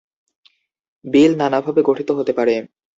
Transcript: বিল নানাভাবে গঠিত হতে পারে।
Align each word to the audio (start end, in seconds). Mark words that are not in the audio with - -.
বিল 1.05 1.31
নানাভাবে 1.37 1.81
গঠিত 1.89 2.09
হতে 2.17 2.33
পারে। 2.37 2.55